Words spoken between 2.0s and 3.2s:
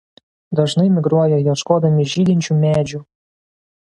žydinčių medžių.